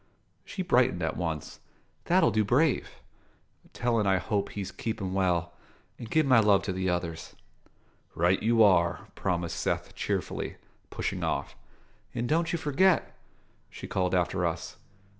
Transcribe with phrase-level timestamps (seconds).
[0.43, 1.59] She brightened at once.
[2.05, 2.89] "That'll do brave.
[3.71, 5.53] Tell 'en I hope he's keepin' well,
[5.99, 7.35] and give my love to the others."
[8.15, 10.55] "Right you are," promised Seth cheerfully,
[10.89, 11.55] pushing off.
[12.15, 13.13] "And don't you forget!"
[13.69, 14.77] she called after us.